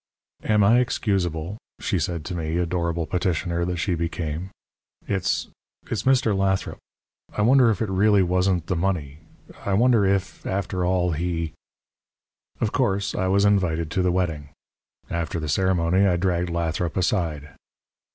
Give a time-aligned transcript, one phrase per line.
[0.43, 4.49] "Am I excusable?" she said to me adorable petitioner that she became.
[5.07, 5.47] "It's
[5.91, 6.35] it's Mr.
[6.35, 6.79] Lathrop.
[7.37, 9.19] I wonder if it really wasn't the money
[9.63, 11.53] I wonder, if after all, he"
[12.61, 14.49] Of course, I was invited to the wedding.
[15.11, 17.53] After the ceremony I dragged Lathrop aside.